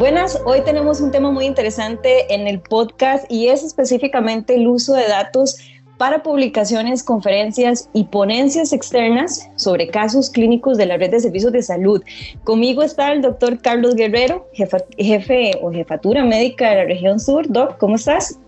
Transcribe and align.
Buenas, 0.00 0.40
hoy 0.46 0.62
tenemos 0.62 1.02
un 1.02 1.10
tema 1.10 1.30
muy 1.30 1.44
interesante 1.44 2.32
en 2.32 2.46
el 2.46 2.58
podcast 2.58 3.30
y 3.30 3.48
es 3.48 3.62
específicamente 3.62 4.54
el 4.54 4.66
uso 4.66 4.94
de 4.94 5.06
datos 5.06 5.58
para 5.98 6.22
publicaciones, 6.22 7.04
conferencias 7.04 7.90
y 7.92 8.04
ponencias 8.04 8.72
externas 8.72 9.50
sobre 9.56 9.88
casos 9.88 10.30
clínicos 10.30 10.78
de 10.78 10.86
la 10.86 10.96
red 10.96 11.10
de 11.10 11.20
servicios 11.20 11.52
de 11.52 11.60
salud. 11.60 12.02
Conmigo 12.44 12.82
está 12.82 13.12
el 13.12 13.20
doctor 13.20 13.60
Carlos 13.60 13.94
Guerrero, 13.94 14.48
jefe 14.54 15.50
o 15.60 15.70
jefatura 15.70 16.24
médica 16.24 16.70
de 16.70 16.76
la 16.76 16.84
región 16.84 17.20
sur. 17.20 17.46
Doc, 17.46 17.76
¿cómo 17.76 17.96
estás? 17.96 18.40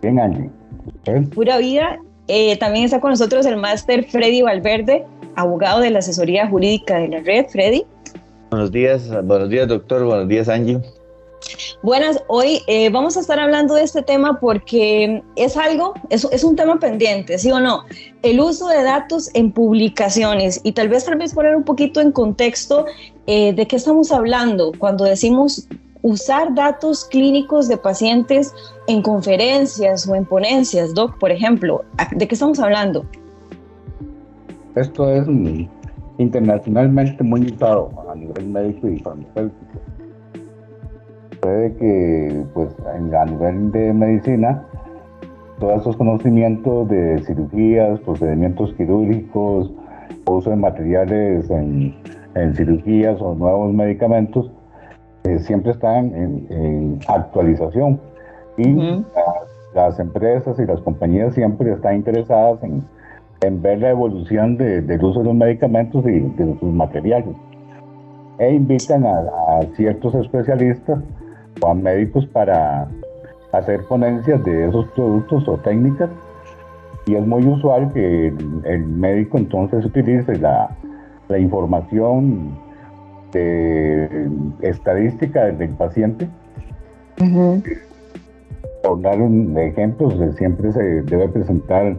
Bien, 0.00 0.20
Angie. 0.20 0.50
Pura 1.34 1.58
vida. 1.58 1.98
Eh, 2.28 2.56
también 2.58 2.84
está 2.84 3.00
con 3.00 3.10
nosotros 3.10 3.44
el 3.44 3.56
máster 3.56 4.04
Freddy 4.04 4.42
Valverde, 4.42 5.04
abogado 5.34 5.80
de 5.80 5.90
la 5.90 5.98
asesoría 5.98 6.46
jurídica 6.46 6.98
de 6.98 7.08
la 7.08 7.18
red. 7.22 7.46
Freddy. 7.48 7.84
Buenos 8.50 8.72
días, 8.72 9.08
buenos 9.24 9.48
días 9.48 9.68
doctor, 9.68 10.04
buenos 10.04 10.26
días 10.26 10.48
Angie. 10.48 10.80
Buenas, 11.82 12.22
hoy 12.26 12.62
eh, 12.66 12.90
vamos 12.90 13.16
a 13.16 13.20
estar 13.20 13.38
hablando 13.38 13.74
de 13.74 13.84
este 13.84 14.02
tema 14.02 14.40
porque 14.40 15.22
es 15.36 15.56
algo, 15.56 15.94
es, 16.10 16.26
es, 16.32 16.42
un 16.42 16.56
tema 16.56 16.78
pendiente, 16.80 17.38
¿sí 17.38 17.50
o 17.52 17.60
no? 17.60 17.84
El 18.22 18.40
uso 18.40 18.68
de 18.68 18.82
datos 18.82 19.30
en 19.34 19.52
publicaciones 19.52 20.60
y 20.64 20.72
tal 20.72 20.88
vez 20.88 21.04
tal 21.04 21.16
vez 21.16 21.32
poner 21.32 21.54
un 21.54 21.62
poquito 21.62 22.00
en 22.00 22.10
contexto 22.10 22.86
eh, 23.26 23.52
de 23.52 23.66
qué 23.66 23.76
estamos 23.76 24.10
hablando 24.10 24.72
cuando 24.78 25.04
decimos 25.04 25.68
usar 26.02 26.52
datos 26.54 27.04
clínicos 27.04 27.68
de 27.68 27.76
pacientes 27.76 28.52
en 28.88 29.00
conferencias 29.00 30.08
o 30.08 30.14
en 30.16 30.24
ponencias, 30.24 30.92
Doc, 30.92 31.18
por 31.18 31.30
ejemplo, 31.30 31.84
¿de 32.16 32.26
qué 32.26 32.34
estamos 32.34 32.58
hablando? 32.58 33.06
Esto 34.74 35.08
es 35.08 35.26
internacionalmente 36.20 37.24
muy 37.24 37.46
usado 37.46 37.90
a 38.10 38.14
nivel 38.14 38.48
médico 38.48 38.88
y 38.88 38.98
farmacéutico. 38.98 39.80
Puede 41.40 41.74
que, 41.76 42.44
pues, 42.52 42.76
a 42.86 43.24
nivel 43.24 43.72
de 43.72 43.94
medicina, 43.94 44.62
todos 45.58 45.80
esos 45.80 45.96
conocimientos 45.96 46.88
de 46.88 47.22
cirugías, 47.24 47.98
procedimientos 48.00 48.74
quirúrgicos, 48.74 49.72
uso 50.26 50.50
de 50.50 50.56
materiales 50.56 51.48
en, 51.50 51.94
cirugías 52.54 53.20
o 53.20 53.34
nuevos 53.34 53.72
medicamentos, 53.72 54.50
eh, 55.24 55.38
siempre 55.38 55.72
están 55.72 56.14
en, 56.14 56.98
actualización. 57.08 57.98
Y 58.58 59.02
las 59.74 59.98
empresas 59.98 60.58
y 60.58 60.66
las 60.66 60.80
compañías 60.82 61.34
siempre 61.34 61.72
están 61.72 61.96
interesadas 61.96 62.62
en 62.62 62.84
en 63.42 63.62
ver 63.62 63.80
la 63.80 63.90
evolución 63.90 64.56
del 64.56 65.04
uso 65.04 65.20
de 65.20 65.26
los 65.26 65.34
medicamentos 65.34 66.04
y 66.06 66.20
de 66.20 66.58
sus 66.58 66.72
materiales. 66.72 67.34
E 68.38 68.52
invitan 68.52 69.04
a, 69.06 69.60
ciertos 69.76 70.14
especialistas 70.14 70.98
o 71.60 71.68
a 71.68 71.74
médicos 71.74 72.26
para 72.26 72.88
hacer 73.52 73.80
ponencias 73.88 74.42
de 74.44 74.68
esos 74.68 74.86
productos 74.92 75.46
o 75.48 75.56
técnicas. 75.58 76.10
Y 77.06 77.14
es 77.14 77.26
muy 77.26 77.44
usual 77.46 77.92
que 77.92 78.28
el, 78.64 78.86
médico 78.86 79.38
entonces 79.38 79.84
utilice 79.84 80.38
la, 80.38 80.70
la 81.28 81.38
información 81.38 82.50
de, 83.32 84.28
estadística 84.60 85.46
del 85.46 85.70
paciente. 85.70 86.28
Por 88.82 89.02
dar 89.02 89.20
un 89.20 89.58
ejemplo, 89.58 90.10
siempre 90.32 90.72
se 90.72 91.02
debe 91.02 91.28
presentar 91.28 91.96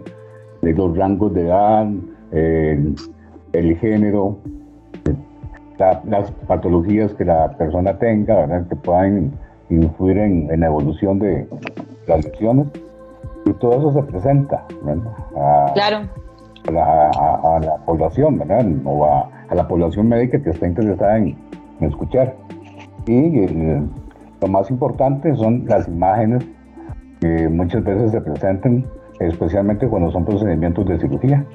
de 0.62 0.74
los 0.74 0.98
rangos 0.98 1.34
de 1.34 1.42
edad, 1.42 1.88
el 2.32 3.78
género, 3.78 4.38
las 6.06 6.32
patologías 6.48 7.14
que 7.14 7.26
la 7.26 7.52
persona 7.58 7.98
tenga, 7.98 8.36
¿verdad? 8.36 8.68
que 8.68 8.76
puedan 8.76 9.32
influir 9.70 10.18
en, 10.18 10.60
la 10.60 10.68
evolución 10.68 11.20
de 11.20 11.48
las 12.08 12.24
lesiones. 12.26 12.68
Y 13.46 13.54
todo 13.54 13.80
eso 13.80 13.94
se 13.94 14.04
presenta 14.12 14.64
A, 15.36 15.72
claro. 15.74 16.08
a, 16.68 17.60
la, 17.60 17.78
población, 17.86 18.38
¿verdad? 18.38 18.66
o 18.86 19.06
a, 19.06 19.30
la 19.54 19.68
población 19.68 20.08
médica 20.08 20.42
que 20.42 20.52
está 20.52 20.68
interesada 20.68 21.18
en, 21.18 21.36
escuchar. 21.80 22.36
Y 23.08 23.40
eh, 23.40 23.82
lo 24.40 24.48
más 24.48 24.70
importante 24.70 25.36
son 25.36 25.66
las 25.66 25.88
imágenes 25.88 26.46
que 27.20 27.50
muchas 27.50 27.84
veces 27.84 28.12
se 28.12 28.22
presentan 28.22 28.86
especialmente 29.28 29.88
cuando 29.88 30.12
son 30.12 30.26
procedimientos 30.26 30.86
de 30.86 31.00
cirugía. 31.00 31.46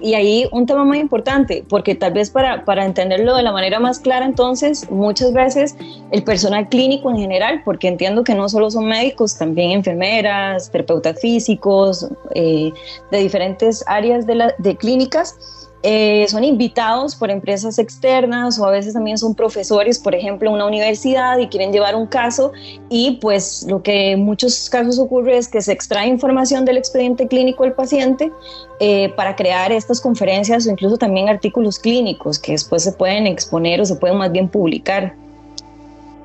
y 0.00 0.14
ahí 0.14 0.48
un 0.52 0.66
tema 0.66 0.84
muy 0.84 0.98
importante, 0.98 1.64
porque 1.68 1.94
tal 1.94 2.12
vez 2.12 2.30
para, 2.30 2.64
para 2.64 2.84
entenderlo 2.84 3.36
de 3.36 3.42
la 3.42 3.52
manera 3.52 3.78
más 3.78 3.98
clara, 3.98 4.24
entonces, 4.24 4.90
muchas 4.90 5.32
veces 5.32 5.76
el 6.10 6.22
personal 6.24 6.68
clínico 6.68 7.10
en 7.10 7.18
general, 7.18 7.62
porque 7.64 7.88
entiendo 7.88 8.24
que 8.24 8.34
no 8.34 8.48
solo 8.48 8.70
son 8.70 8.86
médicos, 8.86 9.36
también 9.38 9.72
enfermeras, 9.72 10.70
terapeutas 10.70 11.20
físicos, 11.20 12.08
eh, 12.34 12.72
de 13.10 13.18
diferentes 13.18 13.84
áreas 13.86 14.26
de, 14.26 14.34
la, 14.34 14.54
de 14.58 14.76
clínicas, 14.76 15.69
eh, 15.82 16.26
son 16.28 16.44
invitados 16.44 17.16
por 17.16 17.30
empresas 17.30 17.78
externas 17.78 18.58
o 18.58 18.66
a 18.66 18.70
veces 18.70 18.92
también 18.92 19.16
son 19.16 19.34
profesores, 19.34 19.98
por 19.98 20.14
ejemplo, 20.14 20.52
una 20.52 20.66
universidad 20.66 21.38
y 21.38 21.48
quieren 21.48 21.72
llevar 21.72 21.96
un 21.96 22.06
caso 22.06 22.52
y 22.90 23.18
pues 23.20 23.66
lo 23.66 23.82
que 23.82 24.12
en 24.12 24.22
muchos 24.22 24.68
casos 24.68 24.98
ocurre 24.98 25.38
es 25.38 25.48
que 25.48 25.62
se 25.62 25.72
extrae 25.72 26.06
información 26.08 26.66
del 26.66 26.76
expediente 26.76 27.26
clínico 27.26 27.64
del 27.64 27.72
paciente 27.72 28.30
eh, 28.78 29.10
para 29.16 29.36
crear 29.36 29.72
estas 29.72 30.02
conferencias 30.02 30.66
o 30.66 30.70
incluso 30.70 30.98
también 30.98 31.30
artículos 31.30 31.78
clínicos 31.78 32.38
que 32.38 32.52
después 32.52 32.84
se 32.84 32.92
pueden 32.92 33.26
exponer 33.26 33.80
o 33.80 33.86
se 33.86 33.96
pueden 33.96 34.18
más 34.18 34.30
bien 34.30 34.48
publicar. 34.48 35.14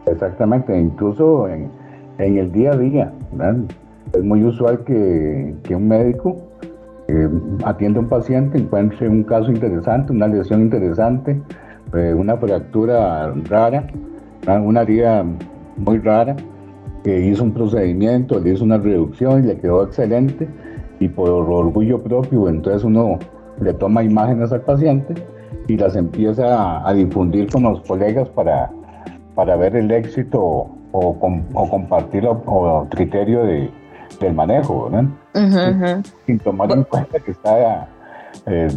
Exactamente, 0.06 0.78
incluso 0.78 1.48
en, 1.48 1.70
en 2.18 2.38
el 2.38 2.52
día 2.52 2.74
a 2.74 2.78
día, 2.78 3.14
es 4.14 4.24
muy 4.24 4.44
usual 4.44 4.84
que, 4.84 5.56
que 5.64 5.76
un 5.76 5.88
médico 5.88 6.38
eh, 7.16 7.30
atiende 7.64 8.00
a 8.00 8.02
un 8.02 8.10
paciente, 8.10 8.58
encuentre 8.58 9.08
un 9.08 9.24
caso 9.24 9.52
interesante, 9.52 10.12
una 10.12 10.28
lesión 10.28 10.62
interesante, 10.62 11.42
eh, 11.94 12.14
una 12.14 12.36
fractura 12.38 13.34
rara, 13.50 13.88
una 14.48 14.82
herida 14.82 15.26
muy 15.78 16.00
rara, 16.00 16.36
que 17.04 17.28
hizo 17.28 17.44
un 17.44 17.54
procedimiento, 17.54 18.40
le 18.40 18.54
hizo 18.54 18.64
una 18.64 18.78
reducción 18.78 19.44
y 19.44 19.48
le 19.48 19.58
quedó 19.58 19.84
excelente, 19.84 20.48
y 21.00 21.08
por 21.08 21.30
orgullo 21.30 22.02
propio, 22.04 22.50
entonces 22.50 22.84
uno 22.84 23.20
le 23.62 23.74
toma 23.74 24.04
imágenes 24.04 24.52
al 24.52 24.62
paciente 24.62 25.14
y 25.68 25.78
las 25.78 25.96
empieza 25.96 26.88
a, 26.88 26.94
difundir 26.94 27.50
con 27.50 27.64
los 27.64 27.82
colegas 27.82 28.28
para, 28.30 28.72
para 29.36 29.56
ver 29.56 29.76
el 29.76 29.92
éxito 29.92 30.42
o, 30.42 30.70
o 30.92 31.70
compartir 31.70 32.26
el 32.26 32.90
criterio 32.90 33.44
de, 33.46 33.70
del 34.20 34.34
manejo, 34.34 34.90
Sin 36.26 36.40
tomar 36.40 36.72
en 36.72 36.84
cuenta 36.84 37.20
que 37.20 37.32
está 37.32 37.88
eh, 38.46 38.68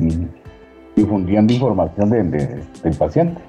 difundiendo 0.96 1.52
información 1.52 2.10
del 2.10 2.96
paciente. 2.98 3.40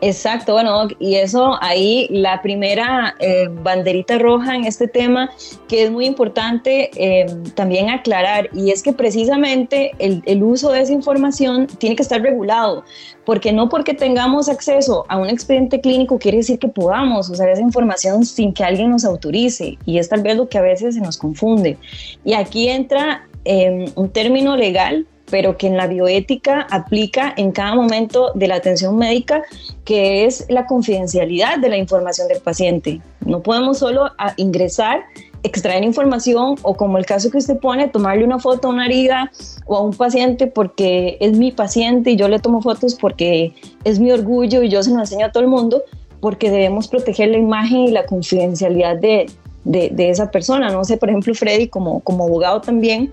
Exacto, 0.00 0.52
bueno, 0.52 0.88
y 0.98 1.14
eso 1.14 1.56
ahí 1.62 2.08
la 2.10 2.42
primera 2.42 3.14
eh, 3.20 3.48
banderita 3.48 4.18
roja 4.18 4.54
en 4.54 4.64
este 4.64 4.86
tema 4.86 5.30
que 5.66 5.84
es 5.84 5.90
muy 5.90 6.04
importante 6.04 6.90
eh, 6.96 7.26
también 7.54 7.88
aclarar 7.88 8.50
y 8.52 8.70
es 8.70 8.82
que 8.82 8.92
precisamente 8.92 9.92
el, 9.98 10.42
uso 10.42 10.72
de 10.72 10.82
esa 10.82 10.92
información 10.92 11.66
tiene 11.78 11.96
que 11.96 12.02
estar 12.02 12.20
regulado, 12.20 12.84
porque 13.24 13.52
no 13.52 13.70
porque 13.70 13.94
tengamos 13.94 14.50
acceso 14.50 15.06
a 15.08 15.16
un 15.16 15.30
expediente 15.30 15.80
clínico 15.80 16.18
quiere 16.18 16.38
decir 16.38 16.58
que 16.58 16.68
podamos 16.68 17.30
usar 17.30 17.48
esa 17.48 17.62
información 17.62 18.26
sin 18.26 18.52
que 18.52 18.62
alguien 18.62 18.90
nos 18.90 19.06
autorice 19.06 19.78
y 19.86 19.98
es 19.98 20.10
tal 20.10 20.22
vez 20.22 20.36
lo 20.36 20.48
que 20.48 20.58
a 20.58 20.62
veces 20.62 20.96
se 20.96 21.00
nos 21.00 21.16
confunde. 21.16 21.78
Y 22.24 22.34
aquí 22.34 22.68
entra 22.68 23.26
eh, 23.46 23.90
un 23.94 24.10
término 24.10 24.56
legal 24.56 25.06
pero 25.34 25.56
que 25.56 25.66
en 25.66 25.76
la 25.76 25.88
bioética 25.88 26.64
aplica 26.70 27.34
en 27.36 27.50
cada 27.50 27.74
momento 27.74 28.30
de 28.36 28.46
la 28.46 28.54
atención 28.54 28.96
médica, 28.96 29.42
que 29.84 30.26
es 30.26 30.46
la 30.48 30.64
confidencialidad 30.64 31.58
de 31.58 31.70
la 31.70 31.76
información 31.76 32.28
del 32.28 32.40
paciente. 32.40 33.00
No 33.26 33.42
podemos 33.42 33.78
solo 33.78 34.12
ingresar, 34.36 35.02
extraer 35.42 35.82
información 35.82 36.54
o 36.62 36.76
como 36.76 36.98
el 36.98 37.04
caso 37.04 37.32
que 37.32 37.38
usted 37.38 37.58
pone, 37.58 37.88
tomarle 37.88 38.24
una 38.24 38.38
foto 38.38 38.68
a 38.68 38.70
una 38.70 38.86
herida 38.86 39.32
o 39.66 39.76
a 39.76 39.80
un 39.80 39.92
paciente 39.92 40.46
porque 40.46 41.16
es 41.18 41.36
mi 41.36 41.50
paciente 41.50 42.12
y 42.12 42.16
yo 42.16 42.28
le 42.28 42.38
tomo 42.38 42.62
fotos 42.62 42.94
porque 42.94 43.54
es 43.82 43.98
mi 43.98 44.12
orgullo 44.12 44.62
y 44.62 44.68
yo 44.68 44.84
se 44.84 44.92
lo 44.92 45.00
enseño 45.00 45.26
a 45.26 45.32
todo 45.32 45.42
el 45.42 45.48
mundo, 45.48 45.82
porque 46.20 46.48
debemos 46.48 46.86
proteger 46.86 47.30
la 47.30 47.38
imagen 47.38 47.78
y 47.78 47.90
la 47.90 48.06
confidencialidad 48.06 48.98
de, 48.98 49.26
de, 49.64 50.10
esa 50.10 50.30
persona. 50.30 50.70
No 50.70 50.84
sé, 50.84 50.96
por 50.96 51.08
ejemplo, 51.08 51.34
Freddy, 51.34 51.68
como, 51.68 52.00
como 52.00 52.24
abogado 52.24 52.60
también, 52.60 53.12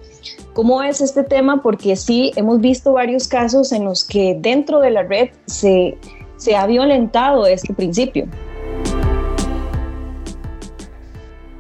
¿cómo 0.54 0.84
es 0.84 1.02
este 1.02 1.24
tema? 1.24 1.62
Porque 1.62 1.96
sí, 1.96 2.32
hemos 2.36 2.60
visto 2.60 2.94
varios 2.94 3.28
casos 3.28 3.72
en 3.72 3.86
los 3.86 4.04
que 4.04 4.38
dentro 4.40 4.80
de 4.80 4.92
la 4.92 5.04
red 5.04 5.30
se, 5.46 5.98
se 6.38 6.56
ha 6.56 6.66
violentado 6.68 7.46
este 7.48 7.74
principio. 7.74 8.28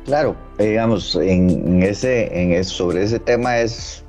Claro, 0.05 0.35
eh, 0.57 0.65
digamos, 0.65 1.15
en, 1.15 1.81
ese, 1.83 2.27
en 2.37 2.63
sobre 2.63 3.03
ese 3.03 3.19
tema 3.19 3.59
es, 3.59 4.03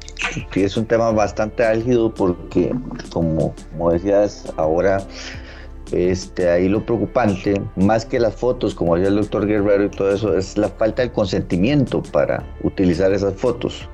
es 0.54 0.76
un 0.76 0.86
tema 0.86 1.12
bastante 1.12 1.64
álgido 1.64 2.12
porque, 2.12 2.74
como, 3.12 3.54
como 3.70 3.92
decías, 3.92 4.52
ahora 4.56 5.06
este, 5.92 6.50
ahí 6.50 6.68
lo 6.68 6.84
preocupante, 6.84 7.60
más 7.76 8.04
que 8.04 8.18
las 8.18 8.34
fotos, 8.34 8.74
como 8.74 8.96
decía 8.96 9.08
el 9.08 9.16
doctor 9.16 9.46
Guerrero 9.46 9.84
y 9.84 9.90
todo 9.90 10.12
eso, 10.12 10.36
es 10.36 10.56
la 10.56 10.68
falta 10.68 11.02
de 11.02 11.12
consentimiento 11.12 12.02
para 12.02 12.42
utilizar 12.62 13.12
esas 13.12 13.34
fotos, 13.34 13.88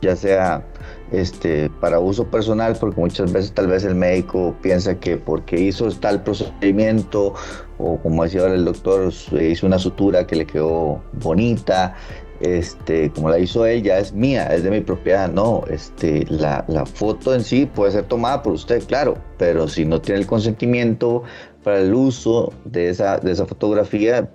ya 0.00 0.14
sea 0.14 0.64
este, 1.12 1.68
para 1.80 1.98
uso 1.98 2.24
personal, 2.26 2.76
porque 2.78 3.00
muchas 3.00 3.32
veces 3.32 3.52
tal 3.52 3.66
vez 3.66 3.84
el 3.84 3.96
médico 3.96 4.54
piensa 4.62 4.98
que 4.98 5.16
porque 5.16 5.58
hizo 5.60 5.90
tal 5.90 6.22
procedimiento, 6.22 7.34
o 7.78 7.98
como 7.98 8.24
decía 8.24 8.42
ahora 8.42 8.54
el 8.54 8.64
doctor, 8.64 9.12
hizo 9.40 9.66
una 9.66 9.78
sutura 9.78 10.26
que 10.26 10.36
le 10.36 10.46
quedó 10.46 11.02
bonita, 11.14 11.94
este, 12.40 13.10
como 13.10 13.30
la 13.30 13.38
hizo 13.38 13.66
él, 13.66 13.82
ya 13.82 13.98
es 13.98 14.12
mía, 14.12 14.46
es 14.54 14.62
de 14.62 14.70
mi 14.70 14.80
propiedad. 14.80 15.30
No, 15.30 15.64
este, 15.68 16.24
la, 16.28 16.64
la, 16.68 16.86
foto 16.86 17.34
en 17.34 17.44
sí 17.44 17.66
puede 17.66 17.92
ser 17.92 18.04
tomada 18.04 18.42
por 18.42 18.54
usted, 18.54 18.82
claro, 18.84 19.16
pero 19.38 19.68
si 19.68 19.84
no 19.84 20.00
tiene 20.00 20.20
el 20.20 20.26
consentimiento 20.26 21.22
para 21.62 21.80
el 21.80 21.94
uso 21.94 22.52
de 22.64 22.88
esa, 22.88 23.18
de 23.18 23.32
esa 23.32 23.46
fotografía, 23.46 24.28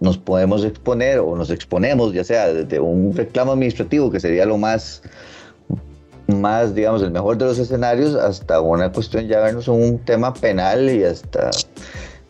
nos 0.00 0.18
podemos 0.18 0.64
exponer 0.64 1.18
o 1.20 1.36
nos 1.36 1.50
exponemos, 1.50 2.12
ya 2.12 2.24
sea 2.24 2.52
desde 2.52 2.80
un 2.80 3.14
reclamo 3.14 3.52
administrativo, 3.52 4.10
que 4.10 4.20
sería 4.20 4.44
lo 4.44 4.58
más, 4.58 5.02
más, 6.26 6.74
digamos, 6.74 7.02
el 7.02 7.10
mejor 7.10 7.38
de 7.38 7.46
los 7.46 7.58
escenarios, 7.58 8.14
hasta 8.14 8.60
una 8.60 8.92
cuestión 8.92 9.26
ya 9.28 9.40
vernos 9.40 9.68
un 9.68 9.98
tema 9.98 10.34
penal 10.34 10.90
y 10.90 11.04
hasta 11.04 11.50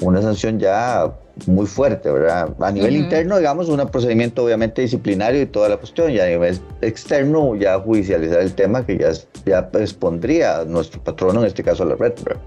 una 0.07 0.23
sanción 0.23 0.59
ya 0.59 1.13
muy 1.47 1.67
fuerte, 1.67 2.11
¿verdad? 2.11 2.55
A 2.61 2.71
nivel 2.71 2.97
interno, 2.97 3.39
digamos, 3.39 3.69
un 3.69 3.85
procedimiento 3.89 4.45
obviamente 4.45 4.83
disciplinario 4.83 5.43
y 5.43 5.47
toda 5.47 5.69
la 5.69 5.77
cuestión, 5.77 6.11
y 6.11 6.21
a 6.21 6.27
nivel 6.27 6.59
externo 6.81 7.57
ya 7.57 7.79
judicializar 7.79 8.41
el 8.41 8.55
tema 8.55 8.87
que 8.87 8.99
ya, 8.99 9.13
ya 9.45 9.69
expondría 9.81 10.61
a 10.61 10.65
nuestro 10.65 11.03
patrono, 11.03 11.41
en 11.41 11.47
este 11.47 11.63
caso 11.63 11.83
a 11.83 11.87
la 11.87 11.97
red, 11.97 12.13
¿verdad? 12.25 12.41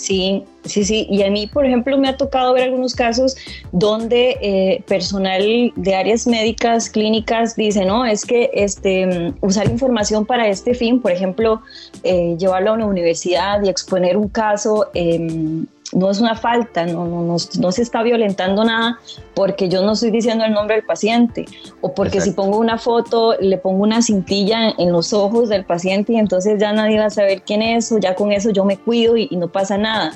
Sí, 0.00 0.44
sí, 0.64 0.82
sí. 0.82 1.06
Y 1.10 1.22
a 1.24 1.30
mí, 1.30 1.46
por 1.46 1.66
ejemplo, 1.66 1.98
me 1.98 2.08
ha 2.08 2.16
tocado 2.16 2.54
ver 2.54 2.64
algunos 2.64 2.94
casos 2.94 3.36
donde 3.70 4.38
eh, 4.40 4.82
personal 4.88 5.72
de 5.76 5.94
áreas 5.94 6.26
médicas, 6.26 6.88
clínicas, 6.88 7.54
dice, 7.54 7.84
no, 7.84 8.06
es 8.06 8.24
que 8.24 8.50
este, 8.54 9.06
mm, 9.06 9.34
usar 9.42 9.68
información 9.68 10.24
para 10.24 10.48
este 10.48 10.72
fin, 10.72 11.02
por 11.02 11.12
ejemplo, 11.12 11.60
eh, 12.02 12.34
llevarlo 12.38 12.70
a 12.70 12.74
una 12.74 12.86
universidad 12.86 13.62
y 13.62 13.68
exponer 13.68 14.16
un 14.16 14.28
caso, 14.28 14.88
eh, 14.94 15.66
no 15.92 16.10
es 16.10 16.20
una 16.20 16.36
falta, 16.36 16.86
no, 16.86 17.04
no, 17.04 17.22
no, 17.22 17.72
se 17.72 17.82
está 17.82 18.02
violentando 18.02 18.64
nada 18.64 18.98
porque 19.34 19.68
yo 19.68 19.82
no 19.82 19.92
estoy 19.92 20.10
diciendo 20.10 20.44
el 20.44 20.52
nombre 20.52 20.76
del 20.76 20.84
paciente 20.84 21.46
o 21.80 21.94
porque 21.94 22.20
si 22.20 22.30
pongo 22.30 22.58
una 22.58 22.78
foto 22.78 23.34
le 23.40 23.58
pongo 23.58 23.82
una 23.82 24.00
cintilla 24.02 24.70
en 24.78 24.92
los 24.92 25.12
ojos 25.12 25.48
del 25.48 25.64
paciente 25.64 26.12
y 26.12 26.16
entonces 26.16 26.60
ya 26.60 26.72
nadie 26.72 26.98
va 26.98 27.06
a 27.06 27.10
saber 27.10 27.42
quién 27.42 27.62
es 27.62 27.90
o 27.90 27.98
ya 27.98 28.14
con 28.14 28.30
eso 28.32 28.50
yo 28.50 28.64
me 28.64 28.76
cuido 28.76 29.16
y, 29.16 29.28
no 29.32 29.48
pasa 29.48 29.78
nada. 29.78 30.12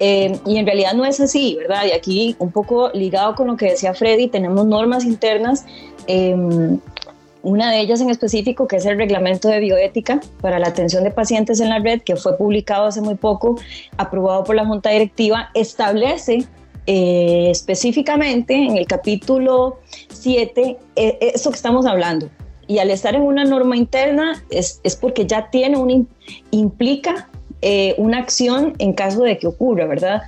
Eh, 0.00 0.36
y 0.44 0.56
en 0.56 0.66
realidad 0.66 0.94
no 0.94 1.04
es 1.04 1.20
así, 1.20 1.56
¿verdad? 1.56 1.84
Y 1.86 1.92
aquí 1.92 2.34
un 2.40 2.50
poco 2.50 2.90
ligado 2.92 3.36
con 3.36 3.46
lo 3.46 3.56
que 3.56 3.70
decía 3.70 3.94
Freddy, 3.94 4.26
tenemos 4.26 4.66
normas 4.66 5.04
internas. 5.04 5.64
Eh, 6.08 6.36
una 7.44 7.70
de 7.70 7.78
ellas 7.80 8.00
en 8.00 8.10
específico, 8.10 8.66
que 8.66 8.76
es 8.76 8.86
el 8.86 8.96
reglamento 8.98 9.48
de 9.48 9.60
bioética 9.60 10.20
para 10.40 10.58
la 10.58 10.68
atención 10.68 11.04
de 11.04 11.10
pacientes 11.10 11.60
en 11.60 11.68
la 11.68 11.78
red, 11.78 12.02
que 12.02 12.16
fue 12.16 12.36
publicado 12.36 12.86
hace 12.86 13.00
muy 13.00 13.14
poco, 13.14 13.56
aprobado 13.96 14.42
por 14.44 14.56
la 14.56 14.66
Junta 14.66 14.90
Directiva, 14.90 15.50
establece 15.54 16.46
eh, 16.86 17.48
específicamente 17.50 18.54
en 18.54 18.76
el 18.76 18.86
capítulo 18.86 19.78
7 20.12 20.76
eh, 20.96 21.18
eso 21.20 21.50
que 21.50 21.56
estamos 21.56 21.86
hablando. 21.86 22.28
Y 22.66 22.78
al 22.78 22.90
estar 22.90 23.14
en 23.14 23.22
una 23.22 23.44
norma 23.44 23.76
interna 23.76 24.42
es, 24.50 24.80
es 24.82 24.96
porque 24.96 25.26
ya 25.26 25.50
tiene 25.50 25.76
un, 25.76 26.08
implica 26.50 27.28
eh, 27.60 27.94
una 27.98 28.18
acción 28.18 28.74
en 28.78 28.92
caso 28.92 29.22
de 29.22 29.38
que 29.38 29.46
ocurra, 29.46 29.86
¿verdad? 29.86 30.22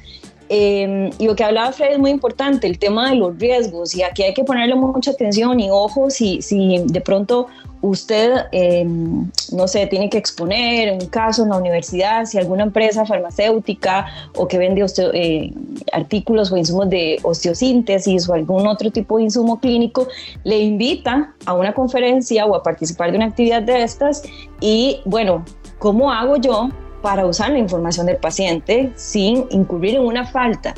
Em, 0.48 1.10
y 1.18 1.26
lo 1.26 1.34
que 1.34 1.42
hablaba 1.42 1.72
Fred 1.72 1.92
es 1.92 1.98
muy 1.98 2.10
importante, 2.10 2.66
el 2.66 2.78
tema 2.78 3.10
de 3.10 3.16
los 3.16 3.36
riesgos, 3.38 3.94
y 3.94 4.02
aquí 4.02 4.22
hay 4.22 4.32
que 4.32 4.44
ponerle 4.44 4.76
mucha 4.76 5.10
atención 5.10 5.58
y 5.58 5.70
ojo 5.70 6.08
si, 6.08 6.40
si 6.40 6.78
de 6.86 7.00
pronto 7.00 7.48
usted, 7.80 8.46
em, 8.52 9.30
no 9.52 9.68
sé, 9.68 9.86
tiene 9.86 10.08
que 10.08 10.18
exponer 10.18 10.92
un 10.92 11.06
caso 11.06 11.42
en 11.42 11.50
la 11.50 11.56
universidad, 11.56 12.24
si 12.24 12.38
alguna 12.38 12.64
empresa 12.64 13.04
farmacéutica 13.04 14.06
o 14.36 14.46
que 14.46 14.58
vende 14.58 14.84
eh, 15.14 15.52
artículos 15.92 16.52
o 16.52 16.56
insumos 16.56 16.90
de 16.90 17.18
osteosíntesis 17.22 18.28
o 18.28 18.34
algún 18.34 18.66
otro 18.66 18.90
tipo 18.90 19.18
de 19.18 19.24
insumo 19.24 19.60
clínico, 19.60 20.06
le 20.44 20.58
invita 20.58 21.34
a 21.44 21.54
una 21.54 21.72
conferencia 21.74 22.46
o 22.46 22.54
a 22.54 22.62
participar 22.62 23.10
de 23.10 23.16
una 23.16 23.26
actividad 23.26 23.62
de 23.62 23.82
estas 23.82 24.22
y 24.60 25.00
bueno, 25.04 25.44
¿cómo 25.78 26.12
hago 26.12 26.36
yo 26.36 26.70
para 27.06 27.24
usar 27.24 27.52
la 27.52 27.60
información 27.60 28.06
del 28.06 28.16
paciente 28.16 28.90
sin 28.96 29.46
incurrir 29.50 29.94
en 29.94 30.02
una 30.02 30.26
falta. 30.26 30.74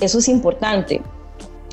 Eso 0.00 0.20
es 0.20 0.28
importante. 0.30 1.02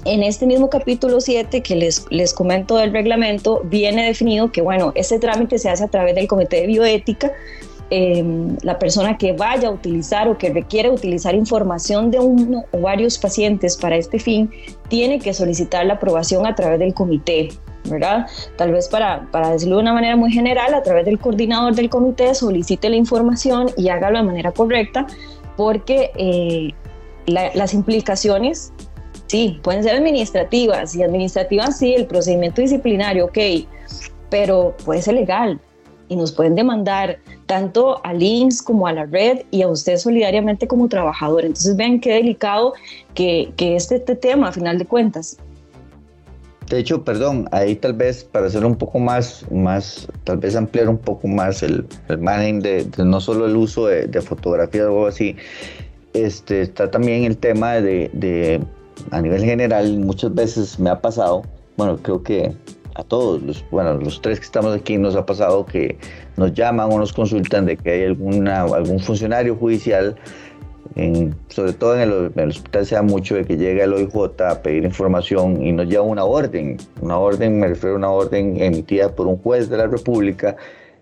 En 0.04 0.24
este 0.24 0.46
mismo 0.46 0.70
capítulo 0.70 1.22
7 1.22 1.64
que 1.64 1.74
les, 1.78 2.06
les 2.10 2.34
comento 2.34 2.76
del 2.76 2.92
reglamento, 2.92 3.62
viene 3.64 4.06
definido 4.06 4.52
que, 4.52 4.62
bueno, 4.62 4.92
ese 4.96 5.20
trámite 5.20 5.58
se 5.58 5.70
hace 5.70 5.86
a 5.86 5.88
través 5.88 6.16
del 6.16 6.28
Comité 6.28 6.58
de 6.58 6.68
Bioética. 6.68 7.32
Em, 7.92 8.58
la 8.62 8.78
persona 8.78 9.18
que 9.18 9.32
vaya 9.32 9.70
a 9.70 9.72
utilizar 9.72 10.28
o 10.28 10.38
que 10.38 10.50
requiera 10.50 10.92
utilizar 10.92 11.34
información 11.34 12.12
de 12.12 12.20
uno 12.20 12.66
o 12.74 12.80
varios 12.80 13.18
pacientes 13.18 13.78
para 13.78 13.96
este 13.96 14.20
fin, 14.20 14.52
tiene 14.90 15.20
que 15.20 15.34
solicitar 15.34 15.86
la 15.86 15.94
aprobación 15.94 16.46
a 16.46 16.56
través 16.56 16.80
del 16.80 16.94
comité. 16.94 17.52
¿Verdad? 17.86 18.28
Tal 18.58 18.72
vez 18.72 18.88
para, 18.88 19.28
para 19.32 19.50
decirlo 19.50 19.78
de 19.78 19.82
una 19.82 19.94
manera 19.94 20.16
muy 20.16 20.32
general, 20.32 20.74
a 20.74 20.84
través 20.84 21.06
del 21.06 21.20
coordinador 21.20 21.76
del 21.76 21.90
comité 21.90 22.34
solicite 22.36 22.90
la 22.90 22.96
información 22.96 23.70
y 23.78 23.90
hágalo 23.90 24.20
de 24.20 24.24
manera 24.24 24.52
correcta, 24.52 25.06
porque 25.58 26.12
eh, 26.16 26.74
las 27.26 27.74
implicaciones, 27.74 28.72
sí, 29.28 29.60
pueden 29.64 29.84
ser 29.84 29.96
administrativas, 29.96 30.96
y 30.96 31.04
administrativas 31.04 31.78
sí, 31.78 31.94
el 31.94 32.06
procedimiento 32.06 32.62
disciplinario, 32.62 33.26
ok, 33.26 33.38
pero 34.30 34.76
puede 34.84 35.02
ser 35.02 35.16
legal 35.16 35.60
y 36.10 36.16
nos 36.16 36.32
pueden 36.32 36.56
demandar 36.56 37.20
tanto 37.46 38.04
a 38.06 38.14
links 38.14 38.62
como 38.62 38.88
a 38.88 38.94
la 38.94 39.06
red 39.06 39.44
y 39.52 39.62
a 39.62 39.68
usted 39.68 39.98
solidariamente 39.98 40.68
como 40.68 40.88
trabajador. 40.88 41.46
Entonces 41.46 41.76
vean 41.76 42.00
qué 42.00 42.14
delicado 42.14 42.74
que, 43.14 43.54
que 43.58 43.76
este, 43.76 43.96
este 43.96 44.16
tema, 44.16 44.50
a 44.50 44.52
final 44.52 44.78
de 44.78 44.86
cuentas. 44.86 45.38
De 46.74 46.80
hecho, 46.80 47.04
perdón, 47.04 47.48
ahí 47.52 47.76
tal 47.76 47.94
vez 47.94 48.24
para 48.24 48.48
hacer 48.48 48.66
un 48.66 48.76
poco 48.76 48.98
más, 48.98 49.46
más 49.52 50.08
tal 50.24 50.40
vez 50.40 50.56
ampliar 50.56 50.90
un 50.90 50.98
poco 50.98 51.28
más 51.28 51.62
el, 51.62 51.86
el 52.10 52.18
margen 52.18 52.62
de, 52.62 52.88
no 52.98 53.22
solo 53.22 53.46
el 53.46 53.56
uso 53.56 53.86
de, 53.86 54.08
de 54.08 54.22
fotografías 54.22 54.88
o 54.88 55.06
así, 55.06 55.36
este, 56.14 56.64
está 56.64 56.90
también 56.90 57.26
el 57.26 57.38
tema 57.38 57.74
de, 57.74 58.10
de, 58.14 58.60
a 59.12 59.22
nivel 59.22 59.44
general, 59.44 60.00
muchas 60.00 60.34
veces 60.34 60.80
me 60.80 60.90
ha 60.90 61.00
pasado, 61.00 61.44
bueno, 61.78 62.00
creo 62.02 62.24
que 62.24 62.52
a 62.96 63.04
todos, 63.04 63.44
los, 63.44 63.64
bueno, 63.70 63.94
los 63.94 64.20
tres 64.20 64.40
que 64.40 64.46
estamos 64.46 64.76
aquí 64.76 64.98
nos 64.98 65.16
ha 65.16 65.28
pasado 65.28 65.68
que 65.68 66.00
nos 66.38 66.56
llaman 66.56 66.92
o 66.92 66.98
nos 66.98 67.14
consultan 67.14 67.68
de 67.68 67.78
que 67.78 67.92
hay 67.92 68.04
alguna, 68.06 68.62
algún 68.62 69.00
funcionario 69.00 69.56
judicial 69.56 70.16
sobre 71.50 71.74
todo 71.74 72.00
en 72.00 72.32
el, 72.36 72.50
hospital 72.50 72.86
se 72.86 72.96
da 72.96 73.02
mucho 73.02 73.36
de 73.36 73.46
que 73.46 73.58
llega 73.58 73.84
el 73.84 73.94
OIJ 73.94 74.42
a 74.42 74.62
pedir 74.62 74.84
información 74.84 75.64
y 75.64 75.72
nos 75.72 75.88
lleva 75.88 76.04
una 76.04 76.24
orden. 76.24 76.78
Una 77.02 77.18
orden, 77.18 77.60
me 77.60 77.68
refiero 77.68 77.96
a 77.96 77.98
una 77.98 78.10
orden 78.10 78.62
emitida 78.62 79.10
por 79.16 79.28
un 79.28 79.38
juez 79.38 79.70
de 79.70 79.78
la 79.78 79.88
República 79.88 80.56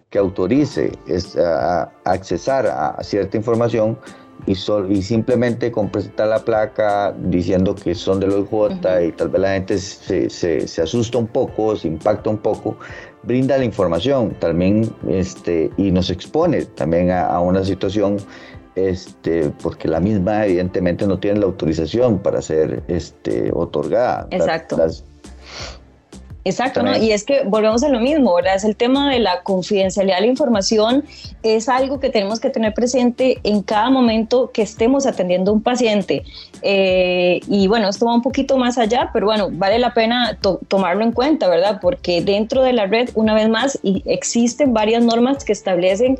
que 0.09 0.17
autorice 0.17 0.91
a, 1.37 1.89
accesar 2.05 2.67
a 2.67 3.01
cierta 3.03 3.37
información 3.37 3.97
y, 4.45 4.53
y, 4.53 5.01
simplemente 5.01 5.71
con 5.71 5.89
presentar 5.89 6.27
la 6.27 6.39
placa 6.39 7.13
diciendo 7.17 7.75
que 7.75 7.93
son 7.93 8.19
del 8.19 8.31
OIJ 8.31 9.07
y 9.07 9.11
tal 9.11 9.29
vez 9.29 9.41
la 9.41 9.53
gente 9.53 9.77
se, 9.77 10.29
se, 10.29 10.81
asusta 10.81 11.17
un 11.17 11.27
poco, 11.27 11.75
se 11.75 11.87
impacta 11.87 12.29
un 12.29 12.37
poco, 12.37 12.77
brinda 13.23 13.57
la 13.57 13.65
información 13.65 14.31
también 14.39 14.91
este, 15.07 15.69
y 15.77 15.91
nos 15.91 16.09
expone 16.09 16.65
también 16.65 17.11
a, 17.11 17.27
a 17.27 17.39
una 17.39 17.63
situación 17.63 18.17
este, 18.75 19.51
porque 19.61 19.87
la 19.87 19.99
misma 19.99 20.45
evidentemente 20.45 21.05
no 21.05 21.19
tiene 21.19 21.39
la 21.39 21.45
autorización 21.45 22.19
para 22.19 22.41
ser 22.41 22.83
este, 22.87 23.51
otorgada. 23.53 24.27
Exacto. 24.31 24.77
Exacto, 26.43 26.81
¿no? 26.81 26.97
y 26.97 27.11
es 27.11 27.23
que 27.23 27.43
volvemos 27.43 27.83
a 27.83 27.89
lo 27.89 27.99
mismo, 27.99 28.33
¿verdad? 28.33 28.55
Es 28.55 28.63
el 28.63 28.75
tema 28.75 29.11
de 29.11 29.19
la 29.19 29.43
confidencialidad 29.43 30.15
de 30.15 30.21
la 30.21 30.27
información, 30.27 31.03
es 31.43 31.69
algo 31.69 31.99
que 31.99 32.09
tenemos 32.09 32.39
que 32.39 32.49
tener 32.49 32.73
presente 32.73 33.39
en 33.43 33.61
cada 33.61 33.91
momento 33.91 34.49
que 34.51 34.63
estemos 34.63 35.05
atendiendo 35.05 35.51
a 35.51 35.53
un 35.53 35.61
paciente. 35.61 36.23
Eh, 36.63 37.41
y 37.47 37.67
bueno, 37.67 37.89
esto 37.89 38.07
va 38.07 38.15
un 38.15 38.23
poquito 38.23 38.57
más 38.57 38.79
allá, 38.79 39.11
pero 39.13 39.27
bueno, 39.27 39.49
vale 39.51 39.77
la 39.77 39.93
pena 39.93 40.39
tomarlo 40.67 41.03
en 41.03 41.11
cuenta, 41.11 41.47
¿verdad? 41.47 41.77
Porque 41.79 42.23
dentro 42.23 42.63
de 42.63 42.73
la 42.73 42.87
red, 42.87 43.09
una 43.13 43.35
vez 43.35 43.47
más, 43.47 43.79
existen 43.83 44.73
varias 44.73 45.03
normas 45.03 45.45
que 45.45 45.53
establecen 45.53 46.17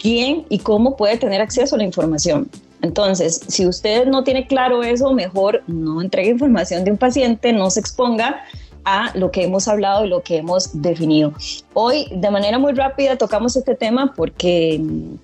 quién 0.00 0.44
y 0.48 0.58
cómo 0.58 0.96
puede 0.96 1.18
tener 1.18 1.40
acceso 1.40 1.74
a 1.74 1.78
la 1.78 1.84
información. 1.84 2.50
Entonces, 2.82 3.40
si 3.48 3.66
usted 3.66 4.06
no 4.06 4.24
tiene 4.24 4.46
claro 4.46 4.82
eso, 4.82 5.12
mejor 5.12 5.62
no 5.66 6.00
entregue 6.00 6.30
información 6.30 6.84
de 6.84 6.92
un 6.92 6.96
paciente, 6.96 7.52
no 7.52 7.70
se 7.70 7.80
exponga 7.80 8.42
a 8.84 9.10
lo 9.14 9.30
que 9.30 9.44
hemos 9.44 9.68
hablado 9.68 10.06
y 10.06 10.08
lo 10.08 10.22
que 10.22 10.38
hemos 10.38 10.80
definido. 10.80 11.34
Hoy, 11.74 12.06
de 12.10 12.30
manera 12.30 12.58
muy 12.58 12.72
rápida, 12.72 13.16
tocamos 13.16 13.54
este 13.56 13.74
tema 13.74 14.14
porque 14.16 14.80
mm, 14.80 15.14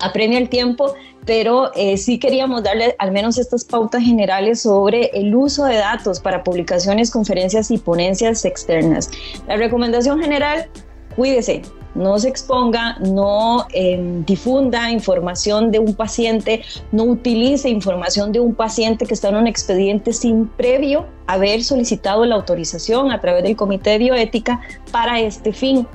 apremia 0.00 0.38
el 0.38 0.48
tiempo. 0.48 0.94
pero 1.24 1.70
eh, 1.76 1.98
sí 1.98 2.18
queríamos 2.18 2.64
darle 2.64 2.96
al 2.98 3.12
menos 3.12 3.38
estas 3.38 3.64
pautas 3.64 4.02
generales 4.02 4.62
sobre 4.62 5.10
el 5.14 5.32
uso 5.36 5.64
de 5.64 5.76
datos 5.76 6.18
para 6.18 6.42
publicaciones, 6.42 7.12
conferencias 7.12 7.70
y 7.70 7.78
ponencias 7.78 8.44
externas. 8.44 9.08
La 9.46 9.56
recomendación 9.56 10.20
general, 10.20 10.68
cuídese, 11.14 11.62
no 11.94 12.18
se 12.18 12.28
exponga, 12.28 12.96
no 13.00 13.66
em, 13.72 14.24
difunda 14.24 14.90
información 14.90 15.70
de 15.70 15.78
un 15.78 15.94
paciente, 15.94 16.62
no 16.90 17.04
utilice 17.04 17.68
información 17.68 18.32
de 18.32 18.40
un 18.40 18.54
paciente 18.54 19.06
que 19.06 19.14
está 19.14 19.28
en 19.28 19.36
un 19.36 19.46
expediente 19.46 20.12
sin 20.12 20.46
previo 20.46 21.06
haber 21.26 21.62
solicitado 21.62 22.24
la 22.24 22.34
autorización 22.34 23.10
a 23.10 23.20
través 23.20 23.42
del 23.44 23.56
Comité 23.56 23.90
de 23.90 23.98
Bioética 23.98 24.60
para 24.90 25.20
este 25.20 25.52
fin 25.52 25.86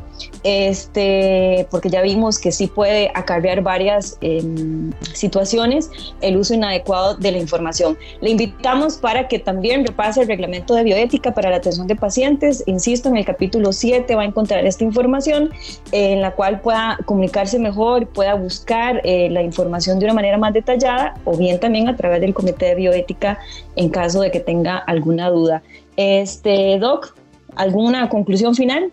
este, 0.43 1.67
porque 1.69 1.89
ya 1.89 2.01
vimos 2.01 2.39
que 2.39 2.51
sí 2.51 2.67
puede 2.67 3.11
acarrear 3.13 3.61
varias 3.61 4.17
em, 4.21 4.91
situaciones 5.13 5.89
el 6.21 6.37
uso 6.37 6.53
inadecuado 6.53 7.15
de 7.15 7.31
la 7.31 7.37
información. 7.37 7.97
Le 8.21 8.31
invitamos 8.31 8.97
para 8.97 9.27
que 9.27 9.39
también 9.39 9.85
repase 9.85 10.21
el 10.21 10.27
reglamento 10.27 10.75
de 10.75 10.83
bioética 10.83 11.33
para 11.33 11.49
la 11.49 11.57
atención 11.57 11.87
de 11.87 11.95
pacientes. 11.95 12.63
Insisto, 12.65 13.09
en 13.09 13.17
el 13.17 13.25
capítulo 13.25 13.71
7 13.71 14.15
va 14.15 14.21
a 14.21 14.25
encontrar 14.25 14.65
esta 14.65 14.83
información 14.83 15.49
en 15.91 16.21
la 16.21 16.31
cual 16.31 16.61
pueda 16.61 16.97
comunicarse 17.05 17.59
mejor, 17.59 18.07
pueda 18.07 18.35
buscar 18.35 19.01
eh, 19.03 19.29
la 19.29 19.41
información 19.41 19.99
de 19.99 20.05
una 20.05 20.13
manera 20.13 20.37
más 20.37 20.53
detallada 20.53 21.15
o 21.25 21.35
bien 21.35 21.59
también 21.59 21.87
a 21.87 21.95
través 21.95 22.21
del 22.21 22.33
comité 22.33 22.67
de 22.67 22.75
bioética 22.75 23.39
en 23.75 23.89
caso 23.89 24.21
de 24.21 24.31
que 24.31 24.39
tenga 24.39 24.77
alguna 24.77 25.29
duda. 25.29 25.63
Este, 25.95 26.77
Doc, 26.79 27.15
¿alguna 27.55 28.09
conclusión 28.09 28.55
final? 28.55 28.91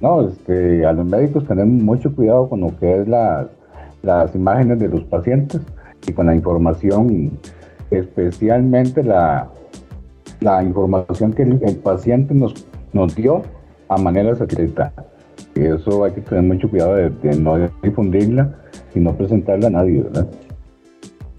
No, 0.00 0.28
este, 0.28 0.84
a 0.84 0.92
los 0.92 1.06
médicos 1.06 1.46
tenemos 1.46 1.82
mucho 1.82 2.14
cuidado 2.14 2.48
con 2.48 2.60
lo 2.60 2.76
que 2.78 3.00
es 3.00 3.08
las 3.08 4.34
imágenes 4.34 4.78
de 4.78 4.88
los 4.88 5.04
pacientes 5.04 5.60
y 6.06 6.12
con 6.12 6.26
la 6.26 6.34
información, 6.34 7.38
especialmente 7.90 9.02
la, 9.02 9.48
la 10.40 10.62
información 10.62 11.32
que 11.32 11.42
el, 11.42 11.76
paciente 11.82 12.34
nos, 12.34 12.66
nos 12.92 13.14
dio 13.14 13.42
a 13.88 13.96
manera 13.96 14.34
secreta. 14.34 14.92
Eso 15.54 16.04
hay 16.04 16.12
que 16.12 16.20
tener 16.20 16.44
mucho 16.44 16.68
cuidado 16.68 16.94
de, 16.94 17.36
no 17.38 17.68
difundirla 17.82 18.54
y 18.94 19.00
no 19.00 19.16
presentarla 19.16 19.68
a 19.68 19.70
nadie, 19.70 20.02
¿verdad? 20.02 20.26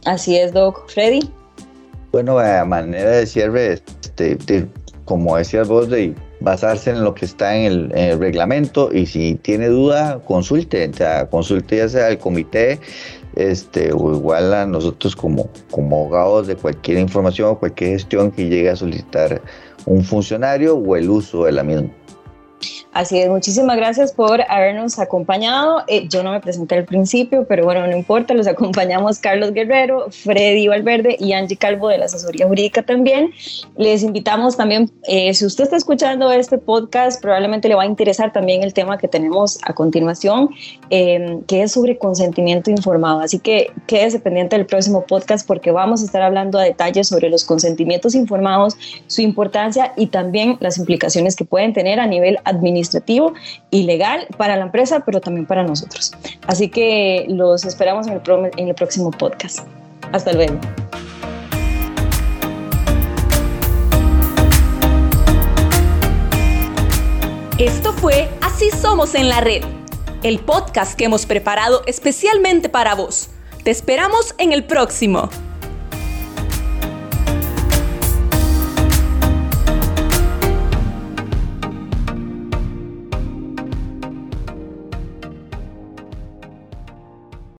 Así 0.05 0.37
es, 0.37 0.53
Doc. 0.53 0.89
Freddy. 0.89 1.29
Bueno, 2.11 2.39
a 2.39 2.65
manera 2.65 3.11
de 3.11 3.25
cierre, 3.25 3.73
este, 3.73 4.67
como 5.05 5.37
decías 5.37 5.67
vos, 5.67 5.89
de 5.89 6.15
basarse 6.39 6.91
en 6.91 7.03
lo 7.03 7.13
que 7.13 7.25
está 7.25 7.55
en 7.55 7.91
el, 7.95 8.19
reglamento 8.19 8.89
y 8.93 9.05
si 9.05 9.35
tiene 9.35 9.67
duda, 9.67 10.19
consulte, 10.25 10.89
o 10.89 11.29
consulte 11.29 11.77
ya 11.77 11.89
sea 11.89 12.07
al 12.07 12.19
comité 12.19 12.79
este, 13.35 13.91
o 13.93 14.13
igual 14.13 14.53
a 14.53 14.65
nosotros 14.65 15.15
como, 15.15 15.49
como 15.71 15.97
abogados 15.97 16.47
de 16.47 16.55
cualquier 16.55 16.99
información 16.99 17.49
o 17.49 17.59
cualquier 17.59 17.91
gestión 17.91 18.31
que 18.31 18.49
llegue 18.49 18.69
a 18.69 18.75
solicitar 18.75 19.41
un 19.85 20.03
funcionario 20.03 20.75
o 20.75 20.95
el 20.95 21.09
uso 21.09 21.45
de 21.45 21.51
la 21.51 21.63
misma. 21.63 21.89
Así 22.97 23.19
es, 23.19 23.29
muchísimas 23.29 23.77
gracias 23.77 24.11
por 24.11 24.41
habernos 24.49 24.97
acompañado. 24.97 25.83
Eh, 25.85 26.07
yo 26.09 26.23
no 26.23 26.31
me 26.31 26.39
presenté 26.39 26.73
al 26.73 26.85
principio, 26.85 27.45
pero 27.47 27.63
bueno, 27.63 27.85
no 27.85 27.95
importa, 27.95 28.33
los 28.33 28.47
acompañamos 28.47 29.19
Carlos 29.19 29.53
Guerrero, 29.53 30.07
Freddy 30.09 30.67
Valverde 30.67 31.15
y 31.19 31.33
Angie 31.33 31.57
Calvo 31.57 31.89
de 31.89 31.99
la 31.99 32.05
asesoría 32.05 32.47
jurídica 32.47 32.81
también. 32.81 33.29
Les 33.75 34.01
invitamos 34.01 34.57
también, 34.57 34.89
eh, 35.07 35.31
si 35.35 35.45
usted 35.45 35.65
está 35.65 35.77
escuchando 35.77 36.31
este 36.31 36.57
podcast, 36.57 37.21
probablemente 37.21 37.67
le 37.67 37.75
va 37.75 37.83
a 37.83 37.85
interesar 37.85 38.33
también 38.33 38.63
el 38.63 38.73
tema 38.73 38.97
que 38.97 39.07
tenemos 39.07 39.59
a 39.61 39.73
continuación, 39.73 40.49
em, 40.89 41.43
que 41.43 41.61
es 41.61 41.73
sobre 41.73 41.99
consentimiento 41.99 42.71
informado. 42.71 43.19
Así 43.19 43.37
que 43.37 43.69
quédese 43.85 44.19
pendiente 44.19 44.55
del 44.55 44.65
próximo 44.65 45.05
podcast 45.05 45.45
porque 45.45 45.69
vamos 45.69 46.01
a 46.01 46.05
estar 46.05 46.23
hablando 46.23 46.57
a 46.57 46.63
detalles 46.63 47.07
sobre 47.07 47.29
los 47.29 47.45
consentimientos 47.45 48.15
informados, 48.15 48.75
su 49.05 49.21
importancia 49.21 49.93
y 49.95 50.07
también 50.07 50.57
las 50.61 50.79
implicaciones 50.79 51.35
que 51.35 51.45
pueden 51.45 51.73
tener 51.73 51.99
a 51.99 52.07
nivel 52.07 52.39
administrativo 52.43 52.86
administrativo 52.87 53.33
y 53.69 53.83
legal 53.83 54.27
para 54.37 54.55
la 54.55 54.63
empresa, 54.63 55.01
pero 55.05 55.21
también 55.21 55.45
para 55.45 55.63
nosotros. 55.63 56.11
Así 56.47 56.69
que 56.69 57.25
los 57.27 57.65
esperamos 57.65 58.07
en 58.07 58.13
el, 58.13 58.21
en 58.57 58.67
el 58.69 58.75
próximo 58.75 59.11
podcast. 59.11 59.59
Hasta 60.11 60.33
luego. 60.33 60.59
Esto 67.57 67.91
fue 67.93 68.29
Así 68.41 68.69
Somos 68.69 69.15
en 69.15 69.29
la 69.29 69.41
Red, 69.41 69.63
el 70.21 70.39
podcast 70.39 70.95
que 70.95 71.05
hemos 71.05 71.25
preparado 71.25 71.81
especialmente 71.87 72.69
para 72.69 72.93
vos. 72.93 73.29
Te 73.63 73.71
esperamos 73.71 74.35
en 74.37 74.53
el 74.53 74.63
próximo. 74.63 75.29